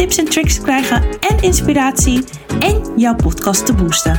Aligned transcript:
tips 0.00 0.18
en 0.18 0.24
tricks 0.24 0.54
te 0.54 0.62
krijgen 0.62 1.18
en 1.20 1.42
inspiratie 1.42 2.24
en 2.60 2.98
jouw 2.98 3.16
podcast 3.16 3.66
te 3.66 3.74
boosten. 3.74 4.18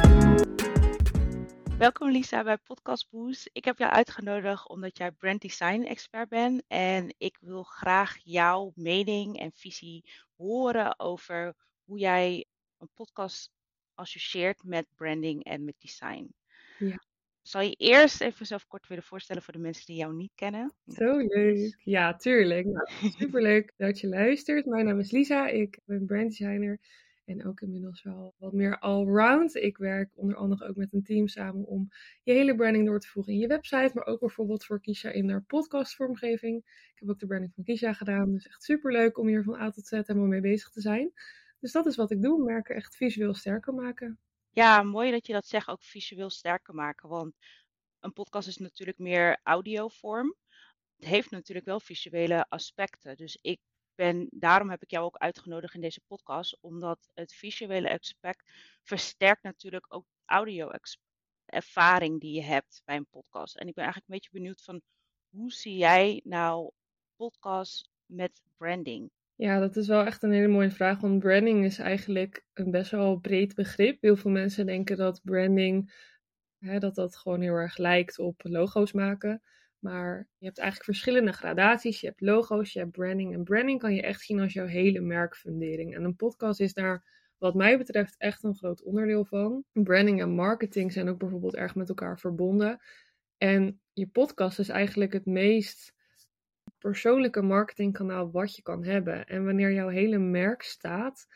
Welkom 1.77 2.12
Lisa 2.12 2.44
bij 2.44 2.58
Podcast 2.58 3.09
Boost. 3.09 3.49
Ik 3.53 3.66
heb 3.66 3.77
jou 3.77 3.91
uitgenodigd 3.91 4.70
omdat 4.70 4.98
jij 4.98 5.12
brand 5.12 5.41
design 5.41 5.81
expert 5.84 6.30
bent 6.30 6.63
en 6.67 7.16
ik 7.17 7.38
wil 7.39 7.63
graag 7.63 8.17
jouw 8.23 8.72
mening 8.75 9.39
en 9.39 9.52
visie 9.55 10.03
horen 10.38 10.99
over 10.99 11.53
hoe 11.84 11.98
jij 11.98 12.45
een 12.77 12.89
podcast 12.94 13.50
associeert 13.94 14.63
met 14.63 14.86
branding 14.95 15.44
en 15.44 15.66
met 15.66 15.75
design. 15.80 16.34
Ja. 16.77 17.03
Zal 17.41 17.62
je 17.62 17.76
eerst 17.77 18.22
even 18.22 18.45
zelf 18.45 18.68
kort 18.68 18.88
willen 18.88 19.04
voorstellen 19.04 19.41
voor 19.41 19.54
de 19.54 19.59
mensen 19.59 19.86
die 19.86 19.95
jou 19.95 20.16
niet 20.16 20.31
kennen? 20.36 20.73
Zo 20.88 21.18
leuk. 21.18 21.81
Ja, 21.84 22.16
tuurlijk. 22.16 22.66
Nou, 22.66 22.88
superleuk 23.20 23.73
dat 23.77 24.00
je 24.00 24.08
luistert. 24.08 24.66
Mijn 24.66 24.86
naam 24.86 25.00
is 25.00 25.12
Lisa. 25.12 25.48
Ik 25.48 25.80
ben 25.86 26.05
branddesigner 26.05 26.80
en 27.26 27.45
ook 27.45 27.62
inmiddels 27.62 28.04
wel 28.04 28.34
wat 28.38 28.54
meer 28.54 28.80
allround. 28.80 29.55
Ik 29.55 29.77
werk 29.77 30.09
onder 30.16 30.36
andere 30.36 30.67
ook 30.67 30.76
met 30.76 30.94
een 30.94 31.04
team 31.04 31.27
samen 31.27 31.66
om 31.66 31.88
je 32.23 32.34
hele 32.34 32.56
branding 32.56 32.86
door 32.86 33.00
te 33.00 33.08
voegen 33.08 33.34
in 33.34 33.39
je 33.39 33.47
website, 33.47 33.92
maar 33.94 34.06
ook 34.06 34.19
bijvoorbeeld 34.19 34.66
voor 34.66 34.81
Kisha 34.81 35.09
in 35.09 35.30
haar 35.30 35.44
podcastvormgeving. 35.44 36.58
Ik 36.66 37.00
heb 37.00 37.09
ook 37.09 37.19
de 37.19 37.25
branding 37.25 37.53
van 37.53 37.64
Kisha 37.64 37.94
gedaan, 37.94 38.31
dus 38.31 38.47
echt 38.47 38.64
superleuk 38.64 39.17
om 39.17 39.28
hier 39.28 39.44
van 39.44 39.59
A 39.59 39.69
tot 39.69 39.88
Z 39.88 39.92
helemaal 39.92 40.28
mee 40.28 40.42
bezig 40.42 40.69
te 40.69 40.81
zijn. 40.81 41.12
Dus 41.59 41.72
dat 41.72 41.86
is 41.86 41.95
wat 41.95 42.12
ik 42.12 42.22
doe, 42.22 42.44
merken 42.44 42.75
echt 42.75 42.95
visueel 42.95 43.34
sterker 43.34 43.73
maken. 43.73 44.19
Ja, 44.53 44.83
mooi 44.83 45.11
dat 45.11 45.27
je 45.27 45.33
dat 45.33 45.47
zegt, 45.47 45.67
ook 45.67 45.83
visueel 45.83 46.30
sterker 46.30 46.73
maken. 46.73 47.09
Want 47.09 47.35
een 47.99 48.13
podcast 48.13 48.47
is 48.47 48.57
natuurlijk 48.57 48.97
meer 48.97 49.39
audiovorm. 49.44 50.35
Het 50.95 51.05
heeft 51.05 51.31
natuurlijk 51.31 51.66
wel 51.66 51.80
visuele 51.80 52.45
aspecten. 52.49 53.16
Dus 53.16 53.38
ik 53.41 53.59
ben, 53.95 54.27
daarom 54.31 54.69
heb 54.69 54.83
ik 54.83 54.91
jou 54.91 55.05
ook 55.05 55.17
uitgenodigd 55.17 55.73
in 55.73 55.81
deze 55.81 56.02
podcast, 56.07 56.57
omdat 56.61 57.09
het 57.13 57.33
visuele 57.33 57.91
aspect 57.91 58.52
versterkt 58.83 59.44
natuurlijk 59.44 59.85
ook 59.94 60.05
audio 60.25 60.69
ervaring 61.45 62.19
die 62.19 62.33
je 62.33 62.44
hebt 62.44 62.81
bij 62.85 62.95
een 62.95 63.09
podcast. 63.09 63.55
En 63.55 63.67
ik 63.67 63.73
ben 63.73 63.83
eigenlijk 63.83 64.13
een 64.13 64.19
beetje 64.19 64.39
benieuwd 64.39 64.61
van 64.61 64.81
hoe 65.29 65.52
zie 65.52 65.77
jij 65.77 66.22
nou 66.23 66.72
podcast 67.16 67.89
met 68.05 68.41
branding? 68.57 69.11
Ja, 69.42 69.59
dat 69.59 69.75
is 69.75 69.88
wel 69.88 70.06
echt 70.06 70.23
een 70.23 70.31
hele 70.31 70.47
mooie 70.47 70.72
vraag, 70.72 71.00
want 71.00 71.20
branding 71.20 71.66
is 71.66 71.80
eigenlijk 71.80 72.45
een 72.53 72.72
best 72.72 72.92
wel 72.92 73.17
breed 73.17 73.56
begrip. 73.56 74.02
Heel 74.02 74.16
veel 74.16 74.31
mensen 74.31 74.66
denken 74.66 74.97
dat 74.97 75.22
branding, 75.23 75.94
hè, 76.59 76.80
dat 76.80 76.95
dat 76.95 77.16
gewoon 77.16 77.42
heel 77.42 77.53
erg 77.53 77.78
lijkt 77.78 78.19
op 78.19 78.42
logo's 78.44 78.92
maken. 78.92 79.42
Maar 79.80 80.28
je 80.38 80.45
hebt 80.45 80.58
eigenlijk 80.58 80.89
verschillende 80.89 81.31
gradaties. 81.31 82.02
Je 82.02 82.08
hebt 82.08 82.22
logo's, 82.22 82.73
je 82.73 82.80
hebt 82.80 82.92
branding. 82.92 83.34
En 83.34 83.44
branding 83.44 83.80
kan 83.80 83.94
je 83.94 84.02
echt 84.02 84.22
zien 84.22 84.39
als 84.39 84.53
jouw 84.53 84.66
hele 84.66 85.00
merkfundering. 85.00 85.95
En 85.95 86.03
een 86.03 86.16
podcast 86.16 86.59
is 86.59 86.73
daar, 86.73 87.06
wat 87.38 87.56
mij 87.56 87.78
betreft, 87.78 88.17
echt 88.17 88.44
een 88.44 88.56
groot 88.56 88.84
onderdeel 88.84 89.25
van. 89.25 89.64
Branding 89.73 90.22
en 90.22 90.30
marketing 90.30 90.94
zijn 90.94 91.09
ook 91.09 91.19
bijvoorbeeld 91.19 91.56
erg 91.56 91.75
met 91.75 91.89
elkaar 91.89 92.19
verbonden. 92.19 92.80
En 93.38 93.81
je 93.94 94.08
podcast 94.08 94.59
is 94.59 94.69
eigenlijk 94.69 95.14
het 95.14 95.25
meest 95.25 95.94
persoonlijke 96.81 97.42
marketingkanaal 97.42 98.31
wat 98.31 98.56
je 98.56 98.62
kan 98.62 98.84
hebben. 98.84 99.25
En 99.25 99.46
wanneer 99.46 99.72
jouw 99.72 99.88
hele 99.88 100.18
merk 100.18 100.62
staat, 100.62 101.28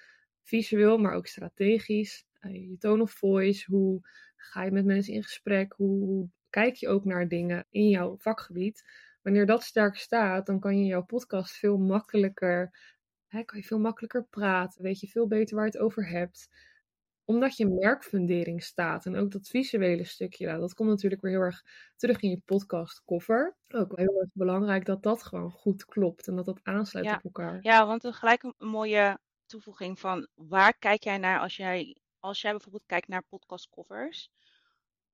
visueel, 0.44 0.98
maar 0.98 1.14
ook 1.14 1.28
strategisch, 1.28 2.26
eh, 2.40 2.70
je 2.70 2.78
tone 2.78 3.02
of 3.02 3.12
voice, 3.12 3.72
hoe 3.72 4.00
ga 4.36 4.64
je 4.64 4.72
met 4.72 4.86
mensen 4.86 5.14
in 5.14 5.24
gesprek, 5.24 5.74
hoe, 5.78 6.06
hoe 6.06 6.30
kijk 6.50 6.76
je 6.76 6.88
ook 6.88 7.06
naar 7.06 7.28
dingen 7.28 7.66
in 7.70 7.90
jouw 7.90 8.18
vakgebied. 8.18 8.84
Wanneer 9.22 9.46
dat 9.46 9.64
sterk 9.64 9.96
staat, 9.96 10.46
dan 10.46 10.60
kan 10.60 10.78
je 10.80 10.86
jouw 10.86 11.04
podcast 11.04 11.58
veel 11.58 11.78
makkelijker, 11.78 12.78
hè, 13.28 13.44
kan 13.44 13.60
je 13.60 13.66
veel 13.66 13.80
makkelijker 13.80 14.26
praten, 14.30 14.82
weet 14.84 15.00
je 15.00 15.08
veel 15.08 15.28
beter 15.28 15.56
waar 15.56 15.66
je 15.66 15.72
het 15.72 15.82
over 15.82 16.10
hebt 16.10 16.50
omdat 17.26 17.58
je 17.58 17.68
merkfundering 17.68 18.64
staat 18.64 19.06
en 19.06 19.16
ook 19.16 19.32
dat 19.32 19.48
visuele 19.48 20.04
stukje, 20.04 20.46
nou, 20.46 20.60
dat 20.60 20.74
komt 20.74 20.90
natuurlijk 20.90 21.22
weer 21.22 21.32
heel 21.32 21.42
erg 21.42 21.64
terug 21.96 22.22
in 22.22 22.30
je 22.30 22.42
podcast 22.46 23.04
cover. 23.06 23.58
Ook 23.68 23.98
heel 23.98 24.20
erg 24.20 24.30
belangrijk 24.34 24.86
dat 24.86 25.04
dat 25.04 25.24
gewoon 25.24 25.52
goed 25.52 25.86
klopt 25.86 26.28
en 26.28 26.36
dat 26.36 26.46
dat 26.46 26.60
aansluit 26.64 27.16
op 27.16 27.24
elkaar. 27.24 27.58
Ja, 27.62 27.86
want 27.86 28.08
gelijk 28.16 28.44
een, 28.44 28.54
mooie 28.58 29.20
toevoeging 29.46 30.00
van 30.00 30.28
waar 30.34 30.78
kijk 30.78 31.04
jij 31.04 31.18
naar 31.18 31.40
als 31.40 31.56
jij, 31.56 31.98
als 32.20 32.42
jij 32.42 32.52
bijvoorbeeld 32.52 32.86
kijkt 32.86 33.08
naar 33.08 33.24
podcast 33.24 33.70
covers 33.70 34.30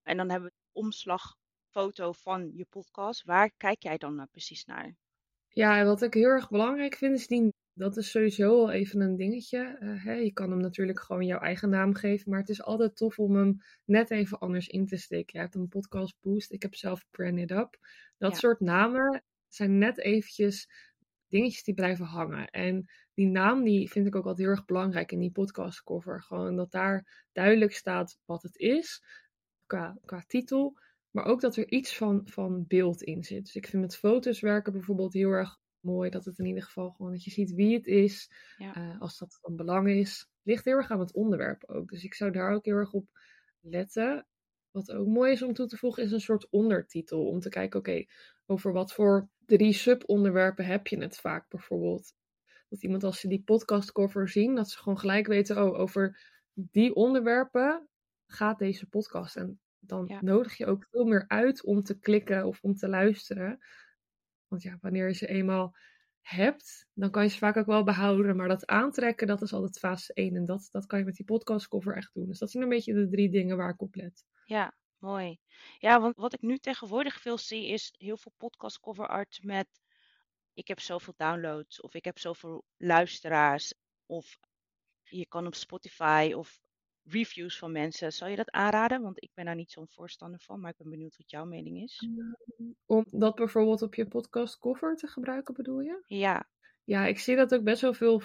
en 0.03 0.17
dan 0.17 0.29
hebben 0.29 0.49
we 0.49 0.55
de 0.55 0.79
omslagfoto 0.79 2.11
van 2.11 2.51
je 2.53 2.66
podcast. 2.69 3.23
Waar 3.23 3.51
kijk 3.57 3.83
jij 3.83 3.97
dan 3.97 4.16
nou 4.16 4.28
precies 4.31 4.66
naar? 4.66 4.95
Ja, 5.47 5.78
en 5.78 5.85
wat 5.85 6.01
ik 6.01 6.13
heel 6.13 6.29
erg 6.29 6.49
belangrijk 6.49 6.95
vind 6.95 7.17
is 7.17 7.28
die 7.28 7.53
dat 7.74 7.98
is 7.98 8.12
sowieso 8.12 8.59
al 8.59 8.72
even 8.72 9.02
een 9.02 9.16
dingetje. 9.16 9.78
Uh, 9.80 10.04
hè, 10.06 10.14
je 10.14 10.34
kan 10.34 10.50
hem 10.50 10.59
natuurlijk 10.59 11.00
gewoon 11.00 11.26
jouw 11.26 11.40
eigen 11.40 11.70
naam 11.70 11.94
geven, 11.94 12.30
maar 12.30 12.40
het 12.40 12.50
is 12.50 12.64
altijd 12.64 12.96
tof 12.96 13.20
om 13.20 13.36
hem 13.36 13.58
net 13.86 14.12
even 14.12 14.40
anders 14.40 14.68
in 14.68 14.88
te 14.88 14.98
steken. 14.98 15.30
Je 15.34 15.40
hebt 15.40 15.56
een 15.56 15.68
podcast 15.68 16.16
boost, 16.22 16.52
ik 16.52 16.62
heb 16.62 16.76
zelf 16.76 17.06
Brand 17.12 17.38
It 17.38 17.52
Up. 17.52 17.78
Dat 18.18 18.38
soort 18.38 18.59
namen 18.59 19.24
zijn 19.48 19.78
net 19.78 20.00
eventjes 20.00 20.68
dingetjes 21.28 21.64
die 21.64 21.74
blijven 21.74 22.06
hangen. 22.06 22.50
En 22.50 22.90
die 23.14 23.28
naam 23.28 23.64
die 23.64 23.90
vind 23.90 24.08
ik 24.08 24.16
ook 24.16 24.26
altijd 24.26 24.48
heel 24.48 24.56
erg 24.56 24.66
belangrijk 24.66 25.12
in 25.12 25.20
die 25.20 25.32
podcast 25.32 25.84
cover. 25.84 26.22
Gewoon 26.24 26.56
dat 26.56 26.72
daar 26.72 27.26
duidelijk 27.32 27.74
staat 27.74 28.18
wat 28.26 28.42
het 28.42 28.58
is, 28.58 29.03
qua, 29.66 29.98
qua 30.06 30.24
titel. 30.28 30.80
Maar 31.12 31.26
ook 31.26 31.42
dat 31.42 31.56
er 31.56 31.72
iets 31.72 31.98
van, 31.98 32.22
van 32.26 32.66
beeld 32.68 33.02
in 33.02 33.24
zit. 33.24 33.44
Dus 33.44 33.56
ik 33.56 33.68
vind 33.68 33.82
met 33.82 33.98
foto's 33.98 34.40
werken 34.40 34.74
bijvoorbeeld 34.74 35.14
heel 35.14 35.30
erg 35.30 35.59
mooi 35.81 36.09
dat 36.09 36.25
het 36.25 36.40
in 36.40 36.46
ieder 36.46 36.64
geval 36.64 36.90
gewoon 36.90 37.12
dat 37.12 37.24
je 37.24 37.31
ziet 37.31 37.53
wie 37.53 37.75
het 37.75 37.86
is. 37.86 38.31
Eh, 38.58 39.02
als 39.02 39.18
dat 39.18 39.38
van 39.42 39.56
belang 39.56 39.90
is. 39.90 40.30
Ligt 40.44 40.66
heel 40.66 40.75
erg 40.75 40.92
aan 40.92 41.00
het 41.00 41.14
onderwerp 41.14 41.64
ook. 41.66 41.90
Dus 41.90 42.03
ik 42.03 42.14
zou 42.14 42.31
daar 42.31 42.52
ook 42.52 42.66
heel 42.66 42.75
erg 42.75 42.94
op 42.94 43.08
letten. 43.59 44.28
Wat 44.72 44.91
ook 44.91 45.08
mooi 45.08 45.31
is 45.31 45.41
om 45.41 45.53
toe 45.53 45.68
te 45.68 45.78
voegen, 45.78 46.03
is 46.03 46.12
een 46.12 46.22
soort 46.22 46.47
ondertitel. 46.50 47.28
Om 47.28 47.40
te 47.40 47.50
kijken, 47.50 47.80
oké, 47.80 48.06
over 48.46 48.72
wat 48.74 48.94
voor 48.94 49.30
drie 49.46 49.74
subonderwerpen 49.74 50.66
heb 50.66 50.88
je 50.88 50.97
het 50.97 51.18
vaak 51.18 51.50
bijvoorbeeld. 51.50 52.14
Dat 52.70 52.84
iemand 52.84 53.03
als 53.03 53.20
ze 53.20 53.28
die 53.28 53.44
podcastcover 53.44 54.30
zien, 54.30 54.56
dat 54.56 54.70
ze 54.70 54.78
gewoon 54.78 55.00
gelijk 55.00 55.28
weten, 55.28 55.64
oh, 55.64 55.80
over 55.80 56.20
die 56.53 56.96
onderwerpen 56.96 57.88
gaat 58.28 58.59
deze 58.59 58.88
podcast. 58.90 59.36
En 59.36 59.59
dan 59.80 60.18
nodig 60.22 60.58
je 60.58 60.66
ook 60.66 60.88
veel 60.90 61.06
meer 61.06 61.25
uit 61.28 61.64
om 61.64 61.81
te 61.81 62.00
klikken 62.00 62.46
of 62.46 62.59
om 62.62 62.75
te 62.75 62.90
luisteren. 62.90 63.59
Want 64.51 64.63
ja, 64.63 64.78
wanneer 64.81 65.07
je 65.07 65.13
ze 65.13 65.28
eenmaal 65.28 65.75
hebt, 66.22 66.88
dan 66.94 67.12
kan 67.12 67.23
je 67.23 67.29
ze 67.29 67.38
vaak 67.38 67.57
ook 67.57 67.66
wel 67.66 67.84
behouden. 67.84 68.35
Maar 68.35 68.47
dat 68.47 68.66
aantrekken, 68.66 69.28
dat 69.28 69.41
is 69.41 69.53
altijd 69.53 69.79
fase 69.79 70.13
1. 70.13 70.35
En 70.35 70.45
dat, 70.45 70.67
dat 70.72 70.85
kan 70.85 71.00
je 71.00 71.06
met 71.06 71.16
die 71.16 71.25
podcastcover 71.25 71.95
echt 71.95 72.13
doen. 72.13 72.28
Dus 72.28 72.39
dat 72.39 72.51
zijn 72.51 72.63
een 72.63 72.69
beetje 72.69 72.94
de 72.94 73.09
drie 73.09 73.29
dingen 73.29 73.57
waar 73.57 73.69
ik 73.69 73.81
op 73.81 73.95
let. 73.95 74.25
Ja, 74.45 74.73
mooi. 74.97 75.40
Ja, 75.79 76.01
want 76.01 76.16
wat 76.16 76.34
ik 76.34 76.41
nu 76.41 76.57
tegenwoordig 76.57 77.22
veel 77.22 77.38
zie, 77.38 77.67
is 77.67 77.94
heel 77.97 78.17
veel 78.17 78.34
podcastcover 78.38 79.07
art 79.07 79.40
met... 79.44 79.67
Ik 80.53 80.67
heb 80.67 80.79
zoveel 80.79 81.13
downloads, 81.17 81.81
of 81.81 81.94
ik 81.94 82.06
heb 82.06 82.19
zoveel 82.19 82.66
luisteraars, 82.78 83.73
of 84.06 84.38
je 85.03 85.28
kan 85.28 85.45
op 85.45 85.56
Spotify 85.56 86.31
of 86.35 86.59
reviews 87.03 87.58
van 87.58 87.72
mensen. 87.72 88.12
Zou 88.12 88.30
je 88.30 88.36
dat 88.36 88.52
aanraden? 88.52 89.02
Want 89.02 89.24
ik 89.24 89.32
ben 89.34 89.46
daar 89.46 89.56
niet 89.56 89.72
zo'n 89.72 89.90
voorstander 89.90 90.40
van, 90.40 90.59
maar 90.59 90.72
ik 90.72 90.78
ben 90.78 90.90
benieuwd 90.90 91.18
wat 91.18 91.30
jouw 91.30 91.46
mening 91.46 91.82
is. 91.82 92.08
Ehm, 92.18 92.72
om 92.86 93.06
dat 93.09 93.36
bijvoorbeeld 93.36 93.82
op 93.82 93.96
je 93.96 94.08
podcast 94.08 94.59
cover 94.59 94.96
te 94.96 95.08
gebruiken, 95.08 95.53
bedoel 95.53 95.80
je? 95.80 96.03
Ja. 96.08 96.50
Ja, 96.84 97.06
ik 97.06 97.20
zie 97.20 97.36
dat 97.36 97.53
ook 97.53 97.64
best 97.64 97.82
wel 97.82 97.94
veel 97.94 98.22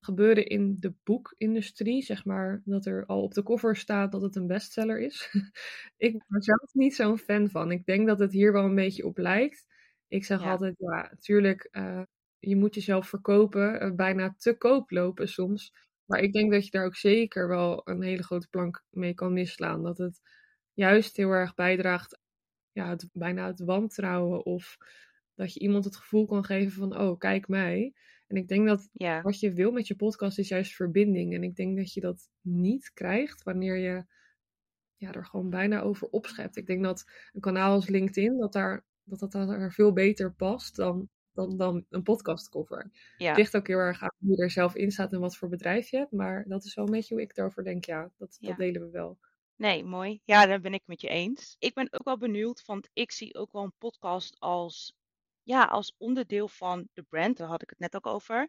gebeuren 0.00 0.46
in 0.46 0.76
de 0.80 0.94
boekindustrie, 1.04 2.02
zeg 2.02 2.24
maar, 2.24 2.62
dat 2.64 2.86
er 2.86 3.06
al 3.06 3.22
op 3.22 3.34
de 3.34 3.42
cover 3.42 3.76
staat 3.76 4.12
dat 4.12 4.22
het 4.22 4.36
een 4.36 4.46
bestseller 4.46 5.00
is. 5.00 5.28
ik 6.06 6.12
ben 6.12 6.36
er 6.36 6.44
zelf 6.44 6.74
niet 6.74 6.94
zo'n 6.94 7.18
fan 7.18 7.48
van. 7.48 7.70
Ik 7.70 7.86
denk 7.86 8.06
dat 8.06 8.18
het 8.18 8.32
hier 8.32 8.52
wel 8.52 8.64
een 8.64 8.74
beetje 8.74 9.06
op 9.06 9.18
lijkt. 9.18 9.66
Ik 10.08 10.24
zeg 10.24 10.42
altijd, 10.42 10.74
ja, 10.78 11.08
natuurlijk, 11.10 11.68
uh, 11.72 12.02
je 12.38 12.56
moet 12.56 12.74
jezelf 12.74 13.08
verkopen, 13.08 13.84
uh, 13.84 13.94
bijna 13.94 14.34
te 14.38 14.56
koop 14.56 14.90
lopen 14.90 15.28
soms. 15.28 15.72
Maar 16.06 16.20
ik 16.20 16.32
denk 16.32 16.52
dat 16.52 16.64
je 16.64 16.70
daar 16.70 16.84
ook 16.84 16.96
zeker 16.96 17.48
wel 17.48 17.80
een 17.84 18.02
hele 18.02 18.22
grote 18.22 18.48
plank 18.48 18.84
mee 18.90 19.14
kan 19.14 19.32
misslaan. 19.32 19.82
Dat 19.82 19.98
het 19.98 20.20
juist 20.72 21.16
heel 21.16 21.30
erg 21.30 21.54
bijdraagt, 21.54 22.20
ja, 22.72 22.88
het, 22.88 23.08
bijna 23.12 23.46
het 23.46 23.60
wantrouwen 23.60 24.44
of 24.44 24.76
dat 25.34 25.52
je 25.52 25.60
iemand 25.60 25.84
het 25.84 25.96
gevoel 25.96 26.26
kan 26.26 26.44
geven 26.44 26.72
van, 26.72 26.98
oh, 26.98 27.18
kijk 27.18 27.48
mij. 27.48 27.94
En 28.26 28.36
ik 28.36 28.48
denk 28.48 28.66
dat 28.66 28.88
Ja, 28.92 29.22
wat 29.22 29.40
je 29.40 29.52
wil 29.52 29.70
met 29.70 29.86
je 29.86 29.96
podcast 29.96 30.38
is 30.38 30.48
juist 30.48 30.74
verbinding. 30.74 31.34
En 31.34 31.42
ik 31.42 31.56
denk 31.56 31.76
dat 31.76 31.92
je 31.92 32.00
dat 32.00 32.28
niet 32.40 32.90
krijgt 32.92 33.42
wanneer 33.42 33.76
je 33.76 34.04
ja, 34.96 35.12
er 35.12 35.26
gewoon 35.26 35.50
bijna 35.50 35.80
over 35.80 36.08
opschept. 36.08 36.56
Ik 36.56 36.66
denk 36.66 36.82
dat 36.82 37.04
een 37.32 37.40
kanaal 37.40 37.72
als 37.72 37.88
LinkedIn, 37.88 38.38
dat 38.38 38.52
daar, 38.52 38.84
dat, 39.02 39.18
dat 39.18 39.32
daar 39.32 39.72
veel 39.72 39.92
beter 39.92 40.32
past 40.32 40.76
dan, 40.76 41.08
dan, 41.36 41.56
dan 41.56 41.86
een 41.90 42.02
podcastcover. 42.02 42.90
Het 43.16 43.36
ligt 43.36 43.56
ook 43.56 43.66
heel 43.66 43.78
erg 43.78 44.02
aan 44.02 44.10
hoe 44.18 44.36
je 44.36 44.42
er 44.42 44.50
zelf 44.50 44.74
in 44.74 44.90
staat 44.90 45.12
en 45.12 45.20
wat 45.20 45.36
voor 45.36 45.48
bedrijf 45.48 45.90
je 45.90 45.96
hebt. 45.96 46.12
Maar 46.12 46.44
dat 46.48 46.64
is 46.64 46.74
wel 46.74 46.84
een 46.84 46.90
beetje 46.90 47.14
hoe 47.14 47.22
ik 47.22 47.36
erover 47.36 47.64
denk. 47.64 47.84
Ja, 47.84 48.10
dat, 48.16 48.36
Ja. 48.40 48.48
dat 48.48 48.56
delen 48.56 48.82
we 48.82 48.90
wel. 48.90 49.18
Nee, 49.56 49.84
mooi. 49.84 50.20
Ja, 50.24 50.46
daar 50.46 50.60
ben 50.60 50.74
ik 50.74 50.82
met 50.86 51.00
je 51.00 51.08
eens. 51.08 51.56
Ik 51.58 51.74
ben 51.74 51.88
ook 51.90 52.04
wel 52.04 52.18
benieuwd, 52.18 52.64
want 52.64 52.88
ik 52.92 53.12
zie 53.12 53.34
ook 53.34 53.52
wel 53.52 53.62
een 53.62 53.78
podcast 53.78 54.36
als, 54.40 54.94
ja, 55.42 55.64
als 55.64 55.94
onderdeel 55.98 56.48
van 56.48 56.88
de 56.92 57.02
brand. 57.02 57.36
Daar 57.36 57.48
had 57.48 57.62
ik 57.62 57.70
het 57.70 57.78
net 57.78 57.96
ook 57.96 58.06
over. 58.06 58.48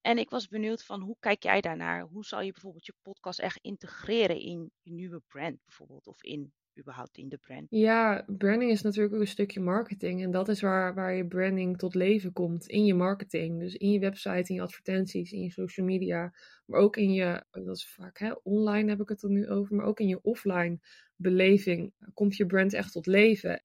En 0.00 0.18
ik 0.18 0.30
was 0.30 0.48
benieuwd 0.48 0.84
van 0.84 1.00
hoe 1.00 1.16
kijk 1.20 1.42
jij 1.42 1.60
daarnaar? 1.60 2.02
Hoe 2.02 2.24
zal 2.24 2.40
je 2.40 2.52
bijvoorbeeld 2.52 2.86
je 2.86 2.94
podcast 3.02 3.38
echt 3.38 3.58
integreren 3.62 4.40
in 4.40 4.70
je 4.82 4.92
nieuwe 4.92 5.22
brand 5.26 5.58
bijvoorbeeld? 5.64 6.06
Of 6.06 6.22
in 6.22 6.52
überhaupt 6.78 7.16
in 7.16 7.28
de 7.28 7.38
brand? 7.38 7.66
Ja, 7.70 8.24
branding 8.26 8.70
is 8.70 8.82
natuurlijk 8.82 9.14
ook 9.14 9.20
een 9.20 9.26
stukje 9.26 9.60
marketing. 9.60 10.22
En 10.22 10.30
dat 10.30 10.48
is 10.48 10.60
waar, 10.60 10.94
waar 10.94 11.14
je 11.14 11.26
branding 11.26 11.78
tot 11.78 11.94
leven 11.94 12.32
komt. 12.32 12.66
In 12.66 12.84
je 12.84 12.94
marketing. 12.94 13.60
Dus 13.60 13.74
in 13.74 13.90
je 13.90 13.98
website, 13.98 14.48
in 14.48 14.54
je 14.54 14.60
advertenties, 14.60 15.32
in 15.32 15.42
je 15.42 15.50
social 15.50 15.86
media. 15.86 16.34
Maar 16.66 16.80
ook 16.80 16.96
in 16.96 17.12
je, 17.12 17.44
dat 17.50 17.76
is 17.76 17.88
vaak 17.88 18.18
hè, 18.18 18.32
online 18.42 18.90
heb 18.90 19.00
ik 19.00 19.08
het 19.08 19.22
er 19.22 19.30
nu 19.30 19.48
over. 19.48 19.76
Maar 19.76 19.86
ook 19.86 20.00
in 20.00 20.08
je 20.08 20.22
offline 20.22 20.78
beleving 21.16 21.92
komt 22.14 22.36
je 22.36 22.46
brand 22.46 22.72
echt 22.72 22.92
tot 22.92 23.06
leven. 23.06 23.62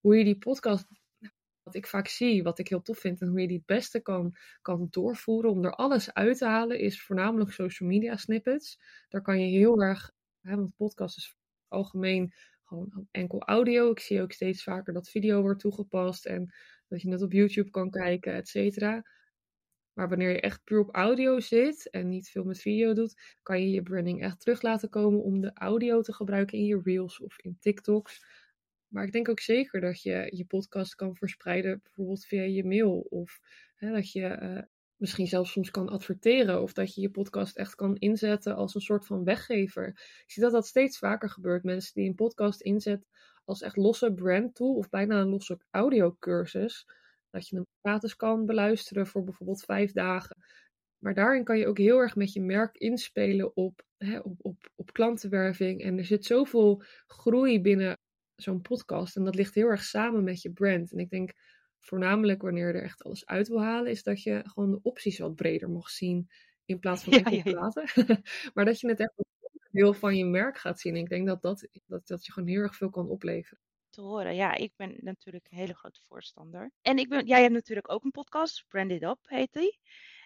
Hoe 0.00 0.16
je 0.16 0.24
die 0.24 0.38
podcast, 0.38 0.86
wat 1.62 1.74
ik 1.74 1.86
vaak 1.86 2.08
zie, 2.08 2.42
wat 2.42 2.58
ik 2.58 2.68
heel 2.68 2.82
tof 2.82 2.98
vind. 2.98 3.20
En 3.20 3.28
hoe 3.28 3.40
je 3.40 3.46
die 3.48 3.56
het 3.56 3.66
beste 3.66 4.00
kan, 4.00 4.36
kan 4.62 4.86
doorvoeren 4.90 5.50
om 5.50 5.64
er 5.64 5.74
alles 5.74 6.14
uit 6.14 6.38
te 6.38 6.46
halen. 6.46 6.78
Is 6.78 7.02
voornamelijk 7.02 7.52
social 7.52 7.88
media 7.88 8.16
snippets. 8.16 8.78
Daar 9.08 9.22
kan 9.22 9.40
je 9.40 9.58
heel 9.58 9.82
erg, 9.82 10.12
hè, 10.40 10.56
want 10.56 10.76
podcast 10.76 11.16
is 11.16 11.37
algemeen 11.68 12.32
gewoon 12.64 13.06
enkel 13.10 13.42
audio. 13.42 13.90
Ik 13.90 14.00
zie 14.00 14.22
ook 14.22 14.32
steeds 14.32 14.62
vaker 14.62 14.92
dat 14.92 15.10
video 15.10 15.40
wordt 15.40 15.60
toegepast 15.60 16.26
en 16.26 16.54
dat 16.88 17.02
je 17.02 17.10
het 17.10 17.22
op 17.22 17.32
YouTube 17.32 17.70
kan 17.70 17.90
kijken, 17.90 18.34
et 18.34 18.48
cetera. 18.48 19.02
Maar 19.92 20.08
wanneer 20.08 20.30
je 20.30 20.40
echt 20.40 20.64
puur 20.64 20.80
op 20.80 20.94
audio 20.94 21.40
zit 21.40 21.90
en 21.90 22.08
niet 22.08 22.28
veel 22.28 22.44
met 22.44 22.60
video 22.60 22.92
doet, 22.92 23.36
kan 23.42 23.60
je 23.60 23.70
je 23.70 23.82
branding 23.82 24.22
echt 24.22 24.40
terug 24.40 24.62
laten 24.62 24.88
komen 24.88 25.22
om 25.22 25.40
de 25.40 25.50
audio 25.54 26.00
te 26.00 26.12
gebruiken 26.12 26.58
in 26.58 26.64
je 26.64 26.80
reels 26.82 27.20
of 27.20 27.38
in 27.38 27.56
TikToks. 27.60 28.24
Maar 28.88 29.04
ik 29.04 29.12
denk 29.12 29.28
ook 29.28 29.40
zeker 29.40 29.80
dat 29.80 30.02
je 30.02 30.32
je 30.36 30.44
podcast 30.44 30.94
kan 30.94 31.16
verspreiden, 31.16 31.80
bijvoorbeeld 31.82 32.24
via 32.24 32.42
je 32.42 32.64
mail. 32.64 32.98
Of 32.98 33.40
hè, 33.74 33.92
dat 33.92 34.12
je 34.12 34.38
uh, 34.42 34.62
misschien 34.98 35.26
zelfs 35.26 35.52
soms 35.52 35.70
kan 35.70 35.88
adverteren. 35.88 36.62
Of 36.62 36.72
dat 36.72 36.94
je 36.94 37.00
je 37.00 37.10
podcast 37.10 37.56
echt 37.56 37.74
kan 37.74 37.96
inzetten 37.96 38.56
als 38.56 38.74
een 38.74 38.80
soort 38.80 39.06
van 39.06 39.24
weggever. 39.24 39.88
Ik 39.88 40.24
zie 40.26 40.42
dat 40.42 40.52
dat 40.52 40.66
steeds 40.66 40.98
vaker 40.98 41.30
gebeurt. 41.30 41.64
Mensen 41.64 41.94
die 41.94 42.08
een 42.08 42.14
podcast 42.14 42.60
inzetten 42.60 43.08
als 43.44 43.62
echt 43.62 43.76
losse 43.76 44.12
brand 44.12 44.54
tool 44.54 44.74
of 44.74 44.88
bijna 44.88 45.20
een 45.20 45.28
losse 45.28 45.58
audiocursus. 45.70 46.86
Dat 47.30 47.48
je 47.48 47.56
hem 47.56 47.66
gratis 47.82 48.16
kan 48.16 48.46
beluisteren 48.46 49.06
voor 49.06 49.24
bijvoorbeeld 49.24 49.64
vijf 49.64 49.92
dagen. 49.92 50.36
Maar 50.98 51.14
daarin 51.14 51.44
kan 51.44 51.58
je 51.58 51.66
ook 51.66 51.78
heel 51.78 51.98
erg 51.98 52.16
met 52.16 52.32
je 52.32 52.40
merk 52.40 52.76
inspelen 52.76 53.56
op, 53.56 53.82
hè, 53.96 54.18
op, 54.18 54.34
op, 54.38 54.70
op 54.74 54.92
klantenwerving. 54.92 55.82
En 55.82 55.98
er 55.98 56.04
zit 56.04 56.24
zoveel 56.24 56.82
groei 57.06 57.60
binnen 57.60 57.98
zo'n 58.36 58.60
podcast. 58.60 59.16
En 59.16 59.24
dat 59.24 59.34
ligt 59.34 59.54
heel 59.54 59.68
erg 59.68 59.82
samen 59.82 60.24
met 60.24 60.42
je 60.42 60.52
brand. 60.52 60.92
En 60.92 60.98
ik 60.98 61.10
denk 61.10 61.32
voornamelijk 61.78 62.42
wanneer 62.42 62.66
je 62.66 62.72
er 62.72 62.82
echt 62.82 63.02
alles 63.02 63.26
uit 63.26 63.48
wil 63.48 63.62
halen, 63.62 63.90
is 63.90 64.02
dat 64.02 64.22
je 64.22 64.40
gewoon 64.44 64.70
de 64.70 64.82
opties 64.82 65.18
wat 65.18 65.34
breder 65.34 65.70
mag 65.70 65.90
zien. 65.90 66.30
In 66.64 66.78
plaats 66.78 67.02
van 67.04 67.12
Ja, 67.12 67.30
ja, 67.44 67.72
maar 68.54 68.64
dat 68.64 68.80
je 68.80 68.88
het 68.88 69.00
echt 69.00 69.12
onderdeel 69.38 69.94
van 69.94 70.16
je 70.16 70.24
merk 70.24 70.58
gaat 70.58 70.80
zien. 70.80 70.96
Ik 70.96 71.08
denk 71.08 71.26
dat 71.26 71.42
dat, 71.42 71.68
dat, 71.86 72.06
dat 72.06 72.26
je 72.26 72.32
gewoon 72.32 72.48
heel 72.48 72.60
erg 72.60 72.76
veel 72.76 72.90
kan 72.90 73.08
opleveren. 73.08 73.58
te 73.90 74.00
horen. 74.00 74.34
Ja, 74.34 74.54
ik 74.54 74.72
ben 74.76 74.96
natuurlijk 75.00 75.46
een 75.50 75.58
hele 75.58 75.74
grote 75.74 76.00
voorstander. 76.02 76.72
En 76.82 76.98
ik 76.98 77.08
ben, 77.08 77.26
jij 77.26 77.40
hebt 77.40 77.52
natuurlijk 77.52 77.92
ook 77.92 78.04
een 78.04 78.10
podcast, 78.10 78.64
Brand 78.68 78.90
It 78.90 79.02
Up 79.02 79.18
heet 79.22 79.52
die. 79.52 79.78